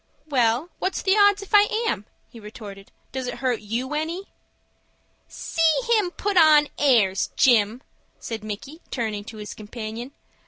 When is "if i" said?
1.43-1.67